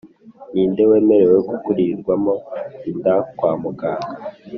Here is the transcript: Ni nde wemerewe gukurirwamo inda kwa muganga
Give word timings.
Ni 0.53 0.63
nde 0.69 0.83
wemerewe 0.89 1.37
gukurirwamo 1.49 2.33
inda 2.89 3.15
kwa 3.37 3.51
muganga 3.61 4.13